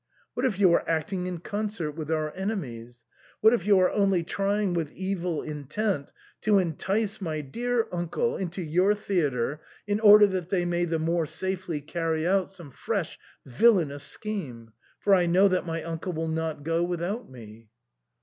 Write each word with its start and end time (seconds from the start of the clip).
What 0.33 0.47
if 0.47 0.57
you 0.57 0.73
are 0.73 0.83
act 0.89 1.13
ing 1.13 1.27
in 1.27 1.41
concert 1.41 1.91
with 1.91 2.09
our 2.09 2.33
enemies? 2.35 3.05
What 3.39 3.53
if 3.53 3.67
you 3.67 3.77
are 3.77 3.91
only 3.91 4.23
trying 4.23 4.73
with 4.73 4.91
evil 4.93 5.43
intent 5.43 6.11
to 6.41 6.57
entice 6.57 7.21
my 7.21 7.41
dear 7.41 7.87
uncle 7.91 8.35
into 8.35 8.63
your 8.63 8.95
theatre 8.95 9.61
in 9.85 9.99
order 9.99 10.25
that 10.25 10.49
they 10.49 10.65
may 10.65 10.85
the 10.85 10.97
more 10.97 11.27
safely 11.27 11.81
carry 11.81 12.25
out 12.25 12.51
some 12.51 12.71
fresh 12.71 13.19
villainous 13.45 14.01
scheme, 14.03 14.71
for 14.99 15.13
I 15.13 15.27
know 15.27 15.47
that 15.49 15.67
my 15.67 15.83
uncle 15.83 16.13
will 16.13 16.27
not 16.27 16.63
go 16.63 16.81
without 16.81 17.29
me 17.29 17.69